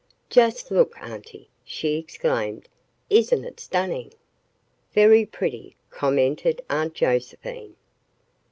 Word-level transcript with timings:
"Just 0.31 0.71
look, 0.71 0.95
Auntie," 0.99 1.47
she 1.63 1.95
exclaimed. 1.99 2.67
"Isn't 3.11 3.43
it 3.45 3.59
stunning?" 3.59 4.11
"Very 4.93 5.27
pretty," 5.27 5.75
commented 5.91 6.59
Aunt 6.71 6.95
Josephine. 6.95 7.75